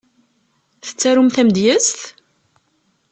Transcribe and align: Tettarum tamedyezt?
Tettarum 0.83 1.29
tamedyezt? 1.35 1.99